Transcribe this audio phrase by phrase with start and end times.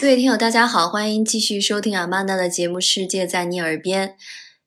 [0.00, 4.16] 各位听友大家好欢迎继续收听阿曼达的节目世界在你耳边。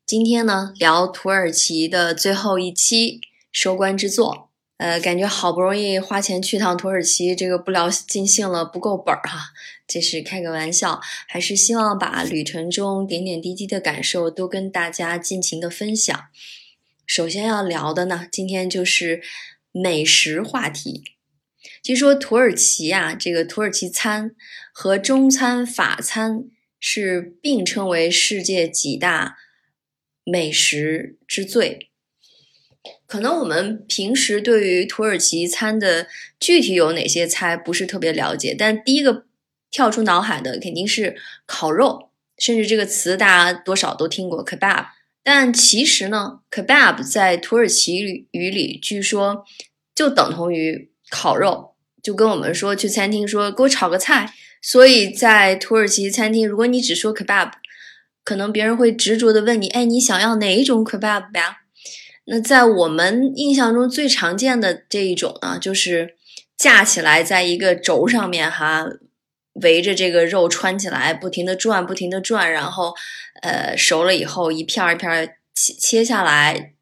[0.05, 3.21] 今天呢聊土耳其的最后一期
[3.53, 4.50] 收官之作。
[4.81, 9.51] 呃，感觉好不容易花钱去趟土耳其，这个不聊尽兴了，不够本儿哈。
[9.85, 16.19] 这是开个玩笑，还是希望把旅程中点点滴滴的感受都跟大家尽情的分享。
[17.05, 19.21] 首先要聊的呢，今天就是
[19.71, 21.03] 美食话题。
[21.83, 24.35] 据说土耳其啊，这个土耳其餐
[24.73, 26.45] 和中餐、法餐
[26.79, 29.37] 是并称为世界几大
[30.23, 31.90] 美食之最。
[33.05, 36.07] 可能我们平时对于土耳其餐的
[36.39, 39.25] 具体有哪些菜不是特别了解，但第一个
[39.69, 44.87] 跳出脑海的肯定是烤肉，甚至这个词大家多少都听过 kebab。
[45.23, 49.45] 但其实呢，kebab 在土耳其语里据说
[49.93, 51.75] 就等同于烤肉。
[52.01, 57.51] 就跟我们说去餐厅说给我炒个菜，所以在土耳其餐厅，如果你只说 kebab，
[58.23, 61.60] 可能别人会执着的问你，哎，你想要哪一种 kebab 呀？
[62.25, 66.15] 那在我们印象中最常见的这一种呢，就是
[66.55, 68.85] 架起来在一个轴上面哈，
[69.53, 72.93] 围着这个肉穿起来，不停的转，不停的转，然后
[73.41, 76.73] 呃熟了以后一片一片切切下来，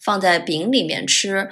[0.00, 1.48] 放在饼里面吃。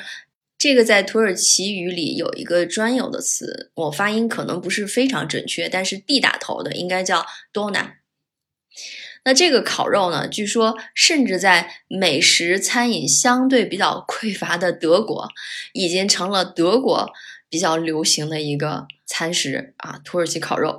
[0.56, 8.03] 这个在土耳其语里有一个专有的词，我发音可能不是非常准确，但是 D 打头的应该叫 dona。
[9.24, 15.28] 那这个烤肉呢，据说甚至在美食餐饮相对比较匮乏的德国，
[15.72, 17.12] 已经成了德国
[17.48, 19.98] 比较流行的一个餐食啊。
[20.04, 20.78] 土耳其烤肉，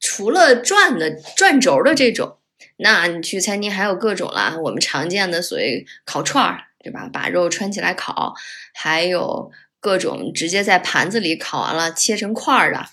[0.00, 2.38] 除了转的转轴的这种，
[2.78, 6.64] 那你去餐厅还有各种啦，我们常见的所谓烤串儿。
[6.84, 7.08] 对吧？
[7.12, 8.34] 把肉穿起来烤，
[8.74, 12.86] 还有各种直接在盘子里烤完了切成块儿的。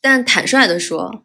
[0.00, 1.24] 但坦率的说，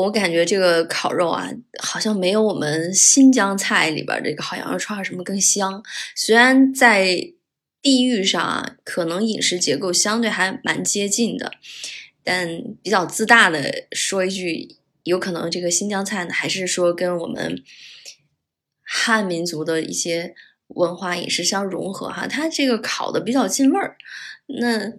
[0.00, 5.82] 我感觉这个烤肉啊，好像没有我们新疆菜里边这个烤羊肉串什么更香。
[6.14, 7.32] 虽然在
[7.80, 11.52] 地域上啊，可能饮食结构相对还蛮接近的，
[12.22, 17.62] 但比较自大的说一句，有可能这个新疆菜呢，还是说跟我们
[18.82, 20.34] 汉民族的一些。
[20.70, 23.96] 文化饮食相融合哈，它这个烤的比较进味儿。
[24.48, 24.92] 那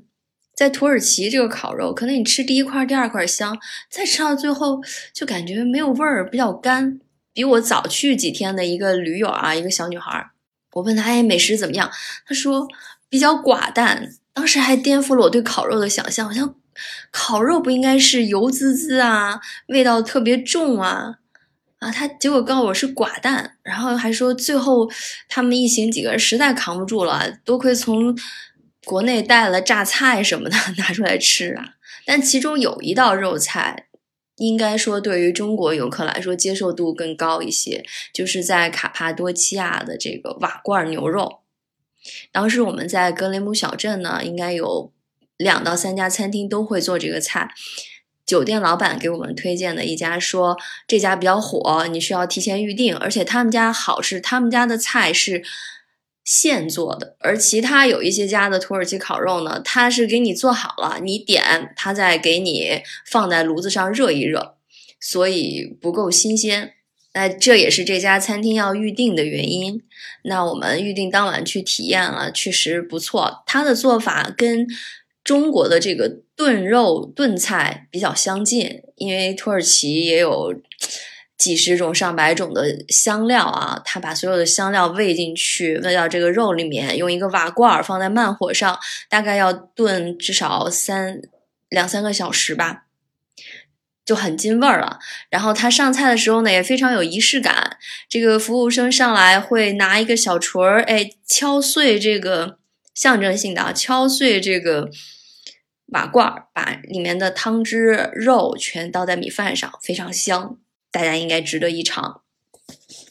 [0.57, 3.55] 在土耳其这个烤肉，可能你吃第一块、第二块香，
[3.91, 4.81] 再吃到最后
[5.13, 6.99] 就感觉没有味儿，比较干。
[7.31, 10.31] 比我早去几天的一个驴友啊，一个小女孩，
[10.73, 11.91] 我问她哎美食怎么样？
[12.25, 12.67] 她说
[13.07, 14.09] 比较寡淡。
[14.33, 16.55] 当时还颠覆了我对烤肉的想象，好像
[17.11, 21.19] 烤肉不应该是油滋滋啊，味道特别重啊。
[21.77, 24.89] 啊，他结果告诉我是寡淡，然后还说最后
[25.29, 28.17] 他们一行几个人实在扛不住了，多亏从
[28.87, 31.75] 国内带了榨菜什么的 拿出来吃啊。
[32.05, 33.87] 但其中有一道肉菜，
[34.37, 41.39] 应该说对于中国游客来说接受度更高一些，就是在卡帕多奇亚的这个瓦罐牛肉。
[42.31, 44.93] 当时我们在格雷姆小镇呢，应该有
[45.35, 47.49] 两到三家餐厅都会做这个菜。
[48.25, 55.43] 酒店老板给我们推荐的一家说这家比较火，你需要提前预定，而且他们家好是他们家的菜是
[56.27, 64.57] 现做的，而其他有一些家的土耳其烤肉呢，它是给你做好了，你点它再给你放在炉子上热一热，
[64.99, 66.73] 所以不够新鲜。
[67.13, 69.81] 那这也是这家餐厅要预定的原因。
[70.25, 74.67] 那我们预定当晚去体验了，确实不错，它的做法跟。
[75.23, 80.55] 中国的这个炖肉炖菜比较相近，因为土耳其也有
[81.37, 91.21] 几十种上百种的香料啊，他把所有的香料喂进去，喂到这个肉里面，用一个瓦罐放在慢火上，大概要炖至少三
[91.69, 92.85] 两三个小时吧，
[94.03, 94.99] 就很进味儿了。
[95.29, 97.77] 然后他上菜的时候呢，也非常有仪式感，
[98.09, 102.57] 这个服务生上来会拿一个小锤儿，哎，敲碎这个
[102.93, 104.89] 象征性的啊敲碎这个。
[105.93, 110.57] 瓦罐儿把里面的汤汁、肉全倒在米饭上，非常香，
[110.97, 112.21] 大家应该值得一尝。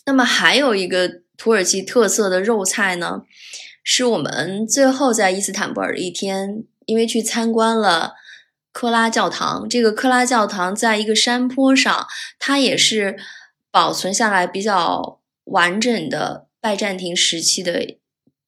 [0.06, 3.22] 那么还有一个土耳其特色的肉菜呢，
[3.84, 8.14] 是我们最后在伊斯坦布尔的一天，因为去参观了
[8.72, 9.68] 克拉教堂。
[9.68, 12.06] 这个克拉教堂在一个山坡上，
[12.40, 13.16] 它也是
[13.70, 17.98] 保存下来比较完整的拜占庭时期的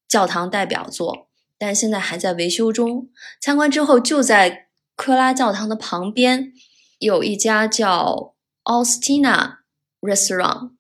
[0.09, 1.29] 教堂代表作。
[1.57, 3.09] 但现在还在维修中。
[3.41, 6.53] 参观之后，就在克拉教堂的旁边
[6.99, 8.35] 有一家叫
[8.69, 9.61] Austina
[10.03, 10.73] Restaurant，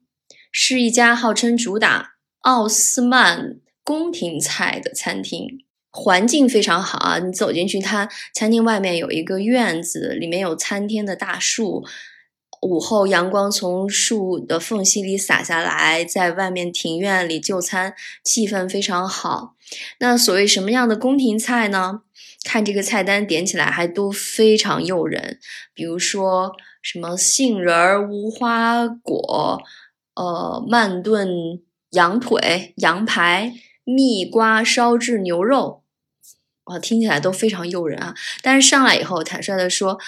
[0.53, 5.65] 是一家号称主打奥斯曼宫廷菜的餐厅。
[5.91, 7.19] 环境非常好啊！
[7.19, 11.83] 你走进去，它餐厅外面有一个院子，里面有参天的大树。
[12.61, 19.55] 午后阳光从树的缝隙里洒下来，在外面庭院里就餐，气氛非常好。
[20.01, 22.03] 那所谓什么样的宫廷菜呢？
[22.45, 25.39] 看这个菜单点起来还都非常诱人，
[25.75, 29.63] 比如说什么杏仁儿无花果，
[30.15, 31.29] 呃，慢炖
[31.91, 33.55] 羊腿、羊排。
[33.91, 35.83] 蜜瓜烧制牛肉，
[36.65, 38.15] 哇，听起来都非常诱人啊！
[38.43, 39.99] 但是上来以后，坦率的说，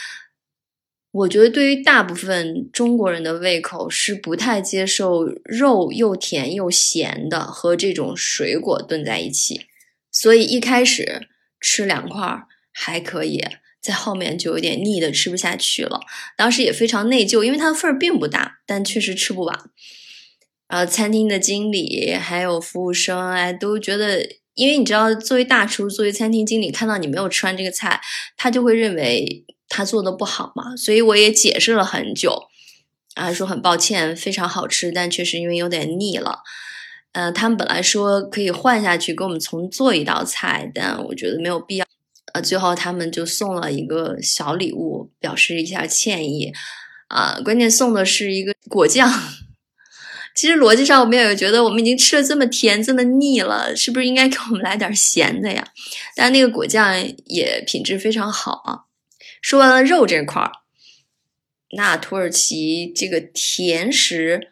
[1.13, 9.67] 我觉得对于大部分中国人的胃口是不太接受肉又甜又咸的和这种水果炖在一起，
[10.13, 11.29] 所以一开始
[11.61, 13.45] 吃两块还可以，
[13.81, 16.01] 在后面就有点腻的吃不下去了。
[16.37, 19.71] 当时也非常内疚，因为它的份儿并不大，但确实吃不完。
[20.69, 24.25] 呃，餐厅的经理还有服务生哎，都觉得，
[24.55, 28.01] 因为你知道，作为大厨，作为餐厅经理，看到你没有吃完这个菜，
[28.37, 30.77] 他就会认为他做的不好嘛。
[30.77, 32.49] 所以我也解释了很久，
[33.15, 36.41] 啊，说很抱歉，非常好吃，但确实因为有点腻了。
[37.13, 41.87] 呃，他们本来说可以换下去给我们重做一道菜，但我觉得没有必要。
[42.35, 46.53] 呃，最后他们就送了一个小礼物，表示一下歉意。
[47.09, 49.11] 啊，关键送的是一个果酱。
[50.37, 55.67] 其实逻辑上，我们也有觉得，我们已经吃了这么甜，这么腻了，是不是应该给我们来点咸的呀？
[56.15, 56.95] 但那个果酱
[57.27, 58.87] 也品质非常好啊。
[59.41, 60.53] 说完了肉这块儿，
[61.77, 64.49] 那土耳其这个甜食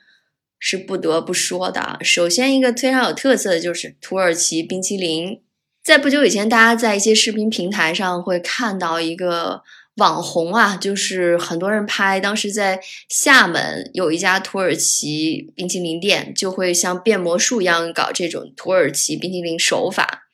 [0.58, 1.98] 是不得不说的。
[2.02, 5.40] 首先，一个非常有特色的就是土耳其冰淇淋。
[5.82, 9.62] 在不久以前，大家在一些视频平台上会看到一个。
[9.98, 12.20] 网红啊，就是很多人拍。
[12.20, 20.27] 当时在厦门有一家土耳其冰淇淋店，就会像变魔术一样搞这种土耳其冰淇淋手法。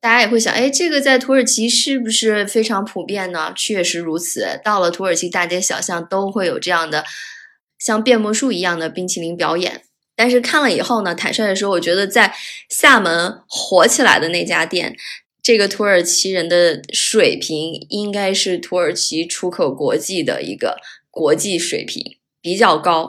[0.00, 3.52] 大家也会想，哎，这个在土耳其是不是非常普遍呢？
[3.56, 7.04] 确实如此，到了土耳其大街小巷都会有这样的
[7.78, 9.82] 像变魔术一样的冰淇淋表演。
[10.14, 12.34] 但是看了以后呢，坦率的说，我觉得在
[12.68, 14.96] 厦门火起来的那家店。
[15.40, 20.76] 这个土耳其人的水平应该是土耳其出口国际的一个
[21.10, 23.08] 国际水平比较高，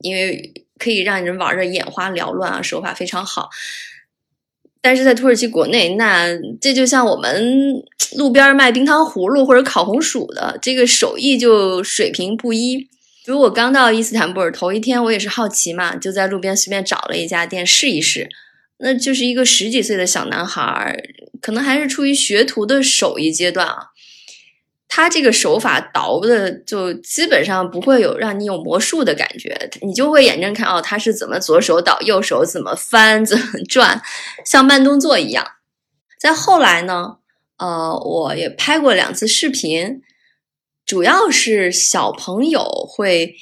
[0.00, 3.50] 因为可以让人玩的眼花缭乱啊，手法非常好。
[4.86, 6.28] 但是在土耳其国内，那
[6.60, 7.82] 这就像我们
[8.16, 12.86] 路边卖冰糖葫芦或者烤红薯的，这个手艺就水平不一。
[13.24, 18.28] 如果刚到伊斯坦布尔头一天，我也是好奇嘛，就在路边随便找了一家店试一试。
[18.78, 20.96] 那就是一个十几岁的小男孩，
[21.40, 23.88] 可能还是处于学徒的手艺阶段啊。
[24.88, 34.00] 他这个手法倒的就基本上不会有让你有魔术的感觉，你就会眼睁看哦，他是怎么左手倒，右手怎么翻，怎么转，
[34.44, 35.46] 像慢动作一样。
[36.18, 37.16] 再后来呢，
[37.58, 40.02] 呃，我也拍过两次视频，
[40.84, 43.36] 主要是小朋友会。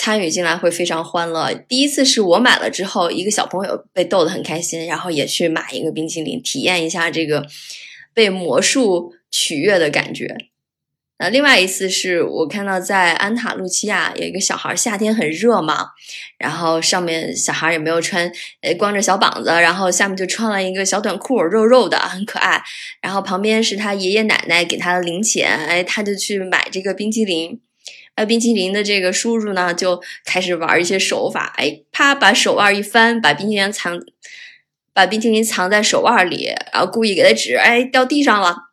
[0.00, 1.52] 参与进来会非常欢乐。
[1.52, 7.44] 第一次是我买了之后，一个小朋友被逗得很开心，然后也去买一个冰淇淋，体验一下这个
[8.14, 10.36] 被魔术取悦的感觉。
[11.20, 15.88] 那另外一次是我看到在安塔路奇亚有一个小孩，夏天很热嘛，
[16.38, 22.62] 然后上面小孩也没有穿，呃，光着小膀子，然后下面就穿了一个小短裤，肉肉的，很可爱。
[23.02, 27.60] 然后旁边是他爷爷奶奶给他的零钱，哎，他就去买这个冰淇淋。
[28.14, 34.00] 呃，冰淇淋的这个叔叔呢，就开始玩一些手法，哎，啪，把手腕一翻，把冰淇淋藏，
[34.92, 38.67] 把冰淇淋藏在手腕里，然后故意给他指，哎，掉地上了。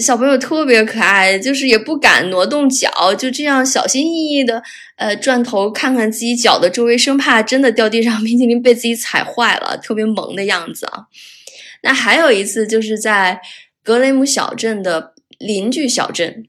[0.00, 4.62] 小朋友特别可爱，就是也不敢挪动脚，就这样小心翼翼的，
[4.96, 11.06] 呃，转头看看自己脚的周围，生怕真的掉地上，冰淇淋被自己踩坏了，特别萌的样子啊。
[11.82, 13.40] 那还有一次，就是在
[13.82, 16.46] 格雷姆小镇的邻居小镇。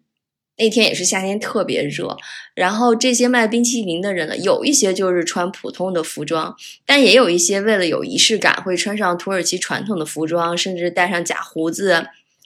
[0.56, 2.16] 那天也是夏天，特别热。
[2.54, 12.06] 然后这些卖冰淇淋的人呢，有一些就是穿普通的服装，但也有一些为了有仪式感，会穿上土耳其传统的服装，甚至戴上假胡子，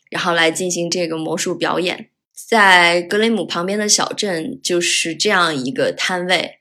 [0.10, 2.10] 然后来进行这个魔术表演。
[2.48, 6.60] 在格雷姆旁边的小镇就是这样一个摊位。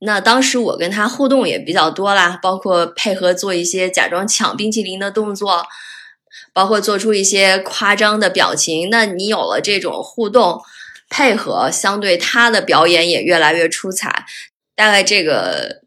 [0.00, 5.66] 那当时我跟他互动也比较多啦，包括配合做一些假装抢冰淇淋的动作，
[6.52, 8.88] 包括做出一些夸张的表情。
[8.90, 10.60] 那你有了这种互动。
[11.10, 14.24] 配合相对他的表演也越来越出彩，
[14.74, 15.82] 大概这个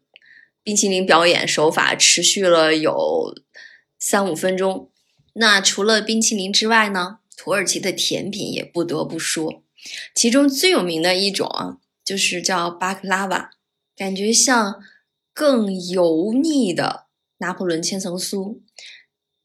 [0.62, 3.34] 冰淇淋表演手法持续了有
[3.98, 4.90] 三五分钟。
[5.38, 9.62] 那除了冰淇淋之外呢，土耳其的甜品也不得不说，
[10.14, 13.50] 其中最有名的一种啊，就是叫巴克拉瓦，
[13.96, 14.82] 感觉像
[15.32, 17.06] 更油腻的
[17.38, 18.60] 拿破仑千层酥，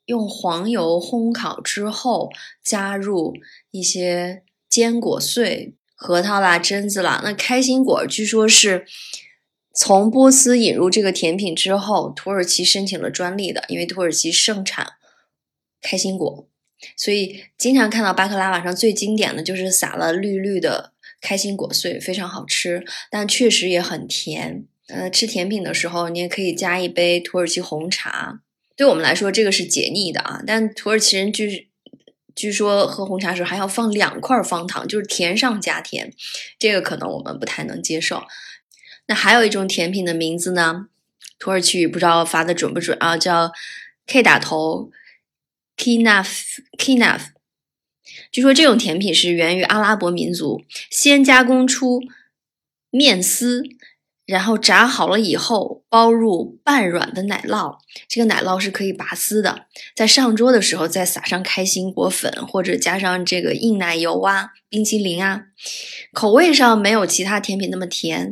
[0.06, 2.30] 用黄油烘烤之后，
[2.64, 3.34] 加入
[3.72, 7.22] 一些坚果碎、核桃啦、榛子啦。
[7.24, 8.86] 那开心果据说是。
[9.76, 14.86] 从波斯引入这个甜品之后，土耳其申请了专利的，因为土耳其盛产
[15.84, 16.48] 开心果，
[16.98, 24.66] 所以经常看到巴克拉瓦上最经典的就是撒了绿绿的开心果碎，非常好吃，但确实也很甜。
[24.88, 28.42] 呃，吃甜品的时候，你也可以加一杯土耳其红茶，
[28.76, 30.42] 对我们来说这个是解腻的啊。
[30.46, 31.70] 但土耳其人据
[32.36, 36.14] 据说喝红茶时还要放两块方糖，就是甜上加甜，
[36.60, 38.24] 这个可能我们不太能接受。
[39.08, 40.88] 那还有一种甜品的名字呢？
[41.40, 43.18] 土耳其语不知道发的准不准啊？
[43.18, 43.52] 叫
[44.08, 44.92] K 打头
[45.78, 46.28] ，Kinaf
[46.78, 47.28] Kinaf。
[48.32, 52.02] 据说这种甜品是源于阿拉伯民族，先加工出
[52.90, 53.64] 面丝，
[54.26, 57.78] 然后炸好了以后包入半软的奶酪，
[58.08, 59.68] 这个奶酪是可以拔丝的。
[59.96, 65.46] 在上桌的时候再撒上开心果粉，或者加上这个硬奶油啊、冰淇淋啊，
[66.12, 68.32] 口味上没有其他甜品那么甜。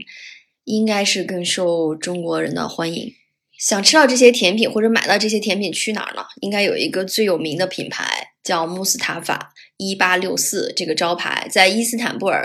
[0.64, 3.16] 应该是更受中国人的欢迎。
[3.62, 6.24] 想吃到这些甜品或者买到这些甜品去哪儿呢？
[6.42, 12.44] 应该有一个最有名的品牌叫穆斯塔法一八六四这个招牌，在伊斯坦布尔，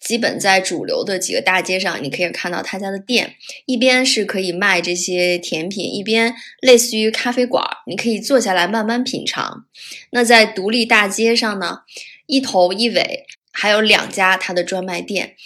[0.00, 3.36] 基本在主流的几个大街上，你可以看到他家的店。
[3.64, 9.66] 一边是可以卖这些甜品，一边类似于咖啡馆，你可以坐下来慢慢品尝。
[10.10, 11.82] 那在独立大街上呢，
[12.26, 15.36] 一头一尾还有两家它的专卖店。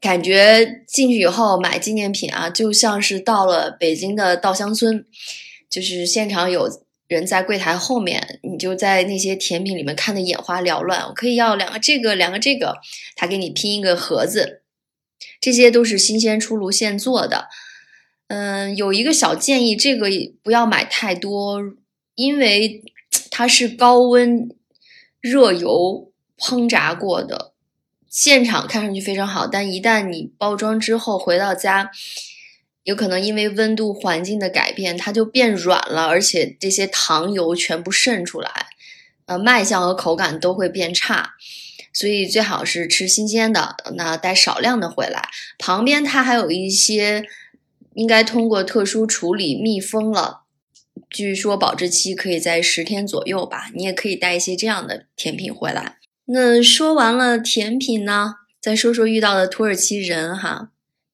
[0.00, 5.06] 感觉进去以后买纪念品啊，就像是到了北京的稻香村，
[5.70, 6.68] 就是现场有
[7.08, 11.06] 人在柜台后面，你就在那些甜品里面看的眼花缭乱。
[11.08, 12.76] 我可以要两个这个，两个这个，
[13.16, 14.60] 他给你拼一个盒子，
[15.40, 17.48] 这些都是新鲜出炉现做的。
[18.28, 20.08] 嗯，有一个小建议，这个
[20.42, 21.62] 不要买太多，
[22.14, 22.84] 因为
[23.30, 24.50] 它是高温
[25.22, 27.53] 热油烹炸过的。
[28.14, 31.90] 现场看上去非常好，但一旦你包装之后回到家，
[32.84, 38.66] 有可能因为温度环境的改变，它就变软了，而且这些糖油全部渗出来，
[39.26, 41.32] 呃，卖相和口感都会变差。
[41.92, 45.28] 所以最好是吃新鲜的，那带少量的回来。
[45.58, 47.24] 旁边它还有一些
[47.94, 50.42] 应该通过特殊处理密封了，
[51.10, 53.72] 据说保质期可以在十天左右吧。
[53.74, 55.96] 你也可以带一些这样的甜品回来。
[56.26, 60.70] 那说完了甜品呢，再说说遇到的土耳其人哈。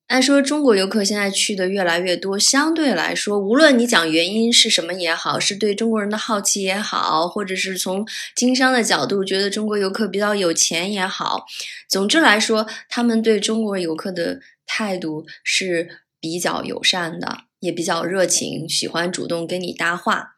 [0.06, 11.46] 按说中国游客现在去的越来越多，相对来说，无论你讲原因是什么也好，是对中国人的好奇也好，或者是从经商的角度觉得中国游客比较有钱也好，
[11.88, 20.36] 总之来说，他们对中国游客的态度是比较友善的，也比较热情，喜欢主动跟你搭话。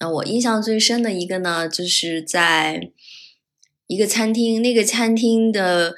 [0.00, 2.90] 那我印象最深的一个呢，就是在。
[3.86, 5.94] 一个餐厅，那个餐厅的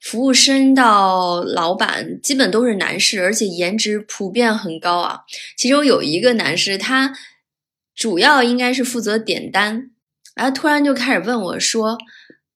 [0.00, 5.20] 服务生到老板基本都是男士，而且颜值普遍很高啊。
[5.56, 7.16] 其中有一个男士，他
[7.94, 9.90] 主要应该是负责点单，
[10.34, 11.96] 然后突然就开始问我说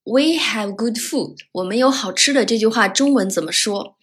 [0.03, 3.95] ：“We have good food，我们有好吃的。”这句话中文怎么说？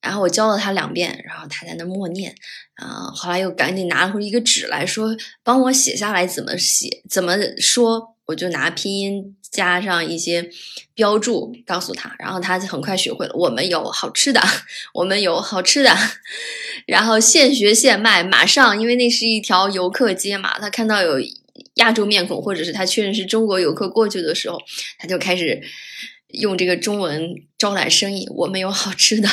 [0.00, 2.34] 然后我教了他两遍，然后他在那默念，
[2.74, 10.50] 啊，后来又赶紧拿出一个纸来说：“帮我写下来怎么写，怎么说。”我就拿拼音加上一些
[10.94, 13.34] 标注告诉他，然后他就很快学会了。
[13.34, 14.40] 我们有好吃的，
[14.94, 15.94] 我们有好吃的，
[16.86, 21.20] 然后现学现卖，马上，因为那是一条游客街嘛，他看到有
[21.74, 24.58] 亚洲面孔，或者是他确认是中国游客过去的时候，
[24.98, 25.60] 他就开始
[26.28, 28.26] 用这个中文招揽生意。
[28.34, 29.28] 我们有好吃的，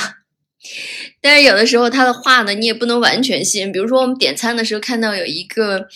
[1.22, 3.72] 但是有的时候他的话呢，你也不能完全信。
[3.72, 5.88] 比如说我们点餐的时候看到有一个。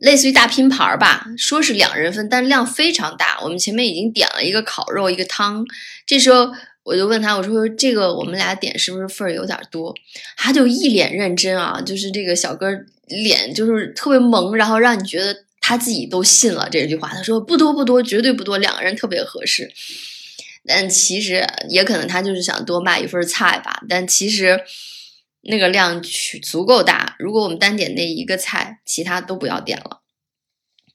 [0.00, 3.38] 类似于大拼盘吧，说是两人份，但量非常大。
[3.42, 5.64] 我们前面已经点了一个烤肉，一个汤。
[6.06, 6.50] 这时候
[6.82, 9.94] 我就问他，我说：“这个我们俩点是不是份儿有点多？”
[10.36, 12.68] 他就一脸认真啊，就是这个小哥
[13.06, 17.08] 脸就是特别萌，然后让你觉得他自己都信了这句话。
[17.08, 19.72] 他说：“不多不多，绝对不多，两个人特别合适。”
[20.66, 23.82] 但其实也可能他就是想多卖一份菜吧。
[23.88, 24.60] 但其实。
[25.42, 30.02] 那个量取足够大，如果我们单点那一个菜，其他都不要点了。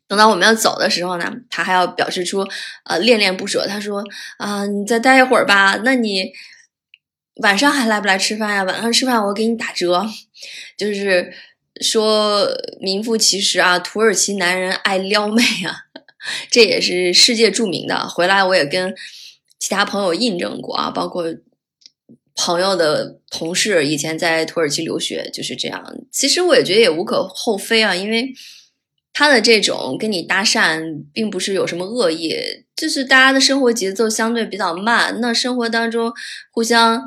[0.08, 2.46] 等到我们要走的时候呢，他还要表示出
[2.84, 3.66] 呃恋恋不舍。
[3.66, 4.04] 他说
[4.38, 5.80] 啊，你再待一会儿吧。
[5.84, 6.32] 那你
[7.42, 8.64] 晚上还来不来吃饭呀？
[8.64, 10.06] 晚上吃饭我给你打折。
[10.78, 11.34] 就是
[11.82, 12.48] 说
[12.80, 15.86] 名副其实啊，土耳其男人爱撩妹啊。
[16.52, 18.08] 这也是世界著名的。
[18.08, 18.94] 回来我也跟
[19.58, 21.26] 其他朋友印证过啊，包括
[22.36, 25.84] 朋友的同事以前在土耳其留学就是这样。
[26.12, 28.34] 其实我也觉得也无可厚非啊，因为
[29.13, 32.36] 他的这种跟你搭讪并不是有什么恶意，
[32.75, 36.12] 就是大家的生活节奏相对比较慢，那生活当中
[36.52, 37.02] 互相。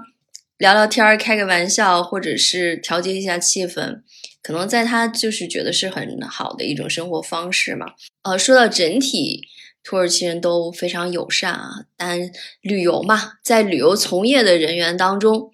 [0.58, 4.00] 聊聊天，开个玩笑，或者是调节一下气氛，
[4.42, 7.88] 可能在他就是觉得是很好的一种生活方式嘛。
[8.22, 9.42] 呃，说到整体，
[9.86, 11.84] 土耳其人都非常友善啊。
[11.96, 12.18] 但
[12.60, 15.52] 旅游嘛，在旅游从业的人员当中，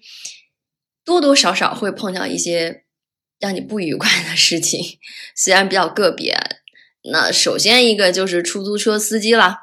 [1.05, 2.83] 多多少少会碰到一些
[3.39, 4.97] 让你不愉快的事情，
[5.35, 6.35] 虽然比较个别。
[7.11, 9.59] 那首先一个就是出租车司机了。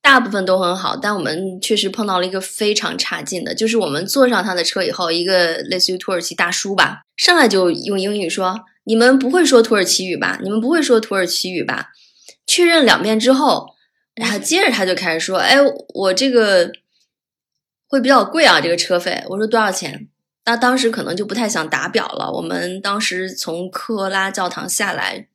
[0.00, 10.38] 大部分都很好，但我们确实碰到了一个非常差劲的，就是我们坐上他的车以后，一个类似于土耳其大叔吧，上来就用英语说：“你们不会说土耳其语吧？
[10.40, 11.88] 你们不会说土耳其语吧？”
[12.46, 13.74] 确认两遍之后，
[14.18, 15.56] 然后接着他就开始说：“哎，
[15.94, 16.72] 我这个
[17.86, 20.08] 会比较贵啊，这个车费。”我说多少钱？
[20.44, 22.32] 那当时可能就不太想打表了。
[22.32, 25.28] 我们当时从科拉教堂下来，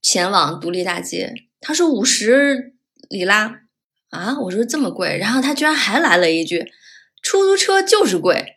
[0.00, 2.74] 前往独立大街，他说五十
[3.08, 3.62] 里拉。
[4.10, 4.38] 啊！
[4.40, 6.72] 我说这么贵，然后他居然还来了一句
[7.20, 8.54] ：“出租车就是贵。”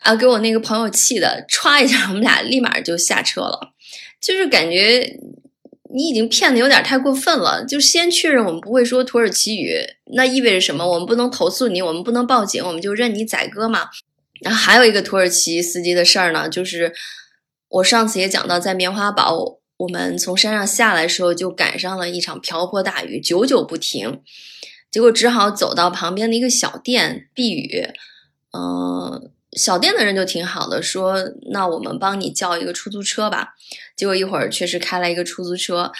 [0.00, 3.74] 啊，给我那个朋友气的，歘一下，我们俩立马就下车了。
[4.20, 5.06] 就是感觉
[5.94, 7.64] 你已经骗的有点太过分了。
[7.64, 9.76] 就先确认我们不会说土耳其语，
[10.12, 10.86] 那意味着什么？
[10.86, 13.88] 我们不能投诉你，我们不能报警，我们就任你宰割嘛。
[14.40, 16.92] 然后还有一个土耳其司机的事儿呢，就是
[17.68, 19.58] 我上次也讲到，在棉花堡。
[19.78, 24.20] 我们从山上下来的时候，就赶上了一场瓢泼大雨，久久不停，
[24.90, 27.86] 结果只好走到旁边的一个小店避雨。
[28.50, 33.54] 嗯，小店的人就挺好的，说：“那我们帮你叫一个出租车吧。”
[33.96, 35.92] 结果一会儿确实开来一个出租车，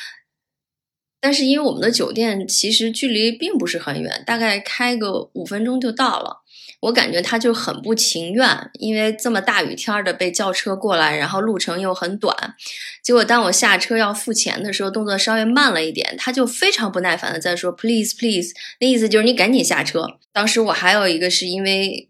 [1.20, 6.42] 但是因为我们的酒店其实距离并不是很远，大概开个五分钟就到了。
[6.82, 12.54] 我感觉他就很不情愿，因为这么大雨天的被叫车过来，然后路程又很短。
[13.02, 20.06] 结果当我下车要付钱的时候，动作稍微慢了一点，他就非常不耐烦的在说 “please please”，那意思就是你赶紧下车。
[20.32, 22.08] 当时我还有一个是因为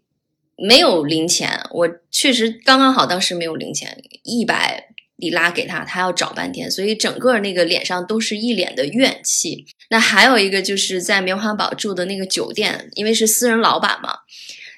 [0.61, 9.65] 没有零钱，我确实刚刚好当时没有零钱，一百里拉给他，他要找半天，所以整个那个脸上都是一脸的怨气。
[9.89, 14.19] 那还有一个就是在棉花堡住的那个酒店，因为是私人老板嘛。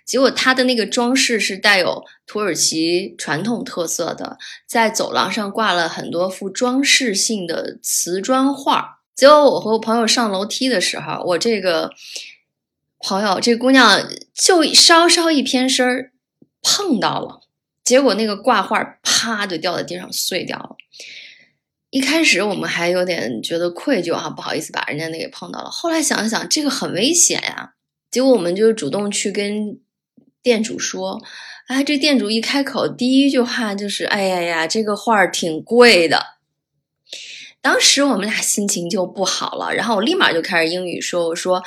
[0.06, 9.00] 结果他的那个装饰是带有土耳其传统特色的，在走廊上挂了很多幅装饰性的瓷砖画。
[9.15, 11.91] 结果我和我朋友上楼梯的时候，我这个
[13.04, 14.02] 朋友这姑娘
[14.34, 16.12] 就稍稍一偏身儿
[16.62, 17.42] 碰到了，
[17.84, 20.76] 结果那个挂画啪就掉在地上碎掉了。
[21.90, 25.70] 一开始我们还有点觉得愧疚啊，不好意思把人家那给碰到了。
[25.70, 27.74] 后来想想这个很危险呀，
[28.10, 29.80] 结果我们就主动去跟。
[30.44, 31.22] 店主说
[31.70, 36.20] ：“哎，这店主一开口，第一句话就是：‘哎呀呀，这个画儿挺贵的。’
[37.62, 41.62] 当时我们俩心情就不好了，然后我立马就开始英语说：‘我说，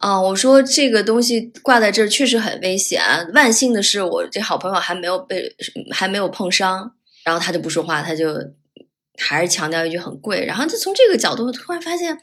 [0.00, 3.02] 啊，我说这个东西挂在这儿确实很危险。
[3.34, 5.54] 万幸的是，我这好朋友还没有被
[5.90, 8.34] 还没有碰伤。’然后他就不说话，他就
[9.18, 10.46] 还是强调一句很贵。
[10.46, 12.18] 然后就从这个角度突然发现，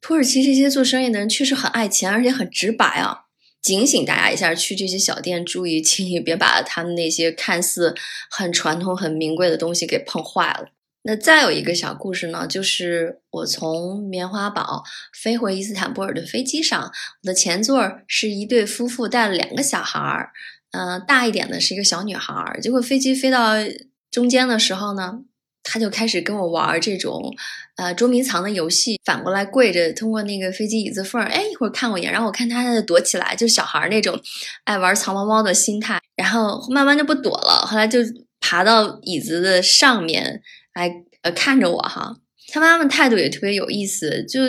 [0.00, 3.24] 土耳其这些做生意的人确实很爱钱，而且很直白啊。”
[3.60, 7.94] 警醒大家一下，去这些小店注意，轻易别把他们那些看似
[8.30, 10.68] 很传统、很名贵的东西给碰坏了。
[11.02, 14.82] 那再有一个小故事呢，就是我从棉花堡
[15.12, 20.30] 飞回伊斯坦布尔的飞机上，我的前座是一对夫妇带了两个小孩儿，
[20.72, 22.60] 嗯，大一点的是一个小女孩儿。
[22.60, 23.54] 结果飞机飞到
[24.10, 25.20] 中间的时候呢。
[25.62, 27.22] 他就开始跟我玩这种，
[27.76, 34.18] 呃，捉迷藏的游戏，反过来跪着，通过那个飞机椅子缝儿，哎，一会儿看我一眼，然后我看他，他就躲起来，就小孩儿那种
[34.64, 37.98] 爱玩藏猫猫的心态，然后慢慢就不躲了，后来就
[38.40, 40.42] 爬到椅子的上面
[40.74, 42.16] 来，呃，看着我哈。
[42.52, 44.40] 他妈妈态度也特别有意思，就，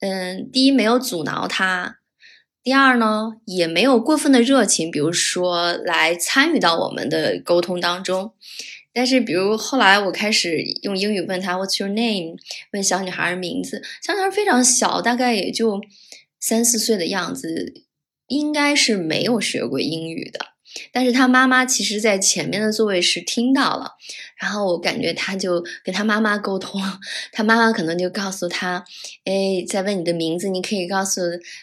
[0.00, 1.98] 嗯，第一没有阻挠他，
[2.62, 8.32] 第二呢也没有过分的热情，比如说来参与到我们的沟通当中。
[8.92, 12.38] 但是，比如后来我开始用英语问他 "What's your name？"
[12.72, 15.80] 问小女孩名字，小女孩非常小，大概也就
[16.40, 17.74] 三四岁的样子，
[18.28, 20.55] 应该是没有学过英语的。
[20.92, 23.96] 但是他妈妈其实在前面的座位是听到了，
[24.36, 26.80] 然后我感觉他就跟他妈妈沟通，
[27.32, 28.84] 他妈妈可能就告诉他，
[29.24, 31.20] 哎，在问你的名字，你可以告诉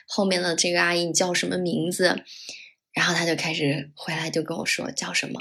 [0.07, 2.23] 后面的这个阿姨你叫什么名字，
[2.93, 5.39] 然后他就开始回来就跟我说叫什么，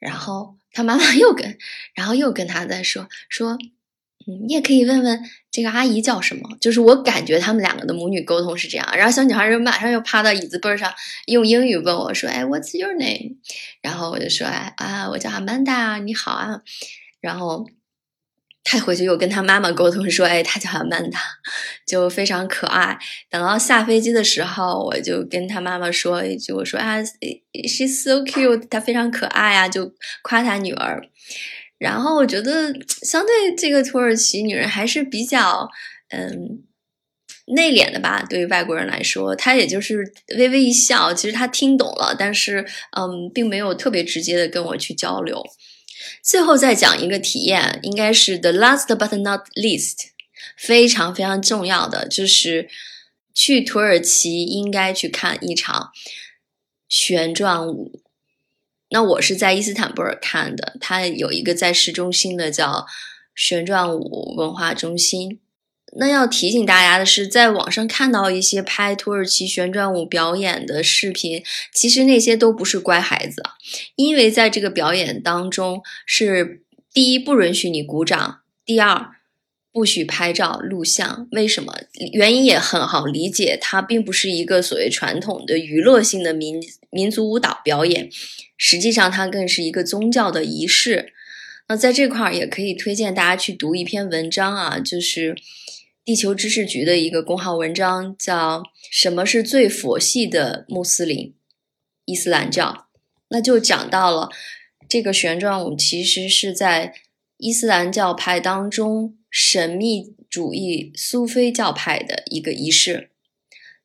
[0.00, 0.56] 然后。
[0.76, 1.56] 他妈妈又跟，
[1.94, 3.56] 然后又跟他在说说，
[4.26, 6.56] 你也可以问问这个阿姨叫什么。
[6.60, 8.88] 就是我感觉他们两个的母女沟通是这样。
[8.96, 10.92] 然后小女孩就马上又趴到椅子背上，
[11.26, 13.36] 用英语问我说：“哎，What's your name？”
[13.82, 16.60] 然后我就说：“哎啊，我叫 Amanda，你好啊。”
[17.20, 17.66] 然后
[18.62, 21.18] 她回去又跟她妈妈沟通说：“哎，她叫 Amanda，
[21.86, 26.98] 就非常可爱。”等到下飞机的时候，我就跟她妈妈说一句：“我说啊
[27.52, 31.06] ，She's so cute，她非常可爱啊，就夸她女儿。”
[31.78, 35.68] 然后我觉得，相对这个土耳其女人还是比较，
[36.08, 36.62] 嗯，
[37.48, 38.24] 内敛的吧。
[38.28, 42.64] 对于外国人来说，她也就是微微一笑，其实她听懂了，但是，
[42.96, 45.44] 嗯，并没有特别直接的跟我去交流。
[46.22, 50.08] 最后再讲一个体验，应该是 the last but not least，
[50.56, 52.68] 非常非常重要的，就是
[53.34, 55.90] 去土耳其应该去看一场
[56.88, 58.03] 旋转舞。
[58.90, 62.86] 那我是在伊斯坦布尔看的，它有一个在市中心的叫
[63.34, 65.40] 旋转舞文化中心。
[65.96, 71.42] 那要提醒大家的是，在网上看到一些拍土耳其旋转舞表演的视频，
[71.72, 73.42] 其实那些都不是乖孩子，
[73.94, 79.12] 因为在这个表演当中，是第一不允许你鼓掌，第二
[79.72, 81.28] 不许拍照录像。
[81.30, 81.72] 为什么？
[82.12, 86.60] 原因也很好理解，它并不是一个所谓传统的娱乐性的民
[86.94, 88.08] 民族舞蹈表演。
[88.56, 91.12] 实际上，它更是一个宗教的仪式。
[91.66, 95.34] 那在这块儿也可以推荐大家去读一篇文章啊，就是
[96.04, 101.34] 地球知识局的一个公号文章，叫《什么是最佛系的穆斯林
[102.04, 102.86] 伊斯兰教》。
[103.28, 104.28] 那就讲到了
[104.88, 106.94] 这个旋转舞其实是在
[107.38, 113.10] 伊斯兰教派当中神秘主义苏菲教派的一个仪式。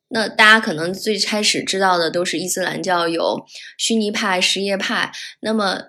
[0.09, 3.45] 那大家可能最开始知道的都是伊斯兰教有
[3.77, 5.11] 逊尼派、什叶派。
[5.41, 5.83] 那么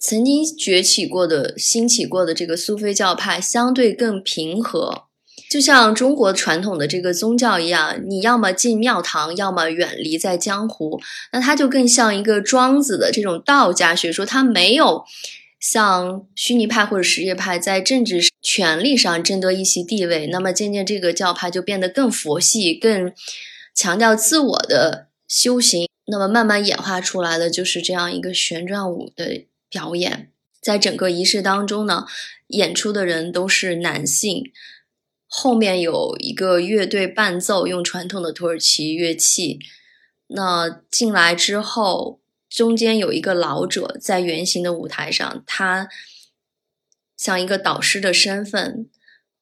[0.00, 5.06] 曾经崛起过的、兴起过的这个苏菲教派相对更平和，
[5.50, 11.00] 就像中国传统的这个宗教一样，你要么进庙堂，要么远离在江湖。
[11.32, 15.04] 那它就更像一个庄子的这种道家学说，它没有
[15.58, 20.26] 像逊尼派或者什叶派在政治权力上争得一席地位。
[20.28, 23.12] 那么渐渐这个教派就变得更佛系，更。
[23.74, 30.32] 强调自我的修行，那么慢慢演化出来的就是这样一个旋转舞的表演。
[30.60, 32.04] 在整个仪式当中呢，
[32.48, 34.50] 演出的人都是男性，
[35.28, 39.60] 后面有一个乐队伴奏，用传统的土耳其乐器。
[40.26, 45.88] 那进来之后，中间有一个老者在圆形的舞台上，他
[47.16, 48.88] 像一个导师的身份。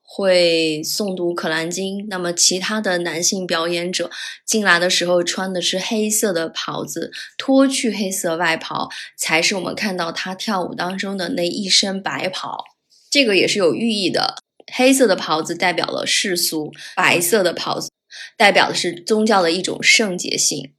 [0.09, 4.09] 会诵读《可兰经》，那么其他的男性表演者
[4.47, 8.89] 进来的时候穿的是黑色的袍子，脱去黑色外袍
[9.19, 12.65] 才是我们看到他跳舞当中的那一身白袍。
[13.11, 14.37] 这个也是有寓意的，
[14.73, 17.91] 黑色的袍子代表了世俗，白色的袍子
[18.37, 20.76] 代表的是宗教的一种圣洁性。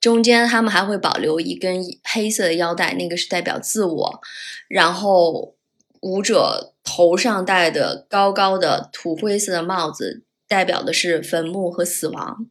[0.00, 4.20] 中间他们还会保留一根黑色的腰带，那个是代表自我。
[4.68, 5.54] 然后
[6.00, 6.70] 舞者。
[6.84, 12.48] 头上戴的高高的土灰色的帽子，代表的是坟墓和死亡。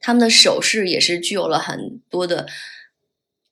[0.00, 2.48] 他们的手势也是具有了很多的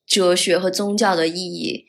[0.05, 1.87] 哲学和宗教的意义。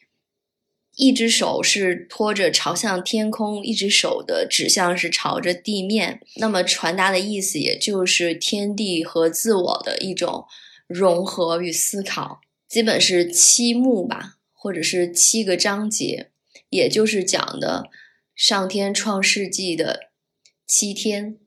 [0.95, 6.21] 一只手是托着朝向天空，一只手的指向是朝着地面。
[6.35, 10.45] 那么传达的意思，也就是天地和自我的一种
[10.87, 12.41] 融合与思考。
[12.67, 16.31] 基本是七幕吧，或者是七个章节。
[16.69, 17.85] 也就是讲的
[18.35, 20.09] 上天创世纪的
[20.65, 21.37] 七天，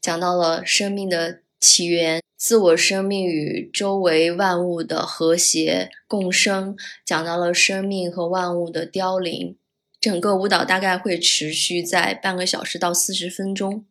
[0.00, 9.56] 讲到了生命的起源、自我生命与周围万物的和谐共生，讲到了生命和万物的凋零。
[10.00, 13.84] 整个舞蹈大概会持续在半个小时到四十分钟。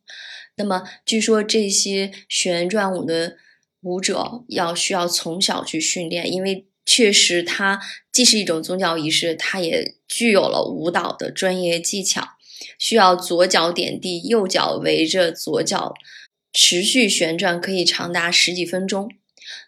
[0.56, 3.36] 那么，据说这些旋转舞的
[3.82, 6.66] 舞者要需要从小去训练，因为。
[6.86, 7.78] 确实，它
[8.10, 12.30] 既是一种宗教仪式，它也具有了舞蹈的专业技巧，
[12.80, 15.94] 需要左脚点地，右脚围着左脚
[16.52, 19.08] 持续旋转，可以长达十几分钟。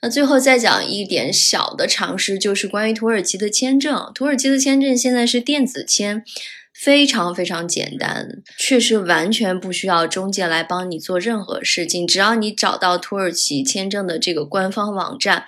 [0.01, 4.11] 那最后再讲一点小的常识，就是关于土耳其的签证。
[4.12, 6.25] 土耳其的签证现在是电子签，
[6.72, 15.46] 非常非常简单，确实完全不需要中介来帮你做任何事情，只要你找到土耳其签证的这个官方网站。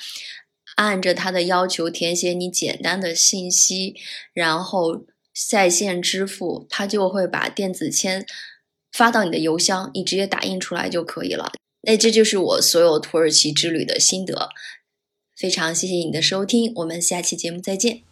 [0.76, 3.94] 按着他的要求填写你简单的信息，
[4.32, 5.04] 然后
[5.48, 8.26] 在线支付，他就会把电子签
[8.90, 11.52] 发到你的邮箱，你直接打印出来就可以了。
[11.82, 14.48] 那这就是我所有土耳其之旅的心得，
[15.36, 18.02] 非常谢谢你的收听，我们下期节目再见。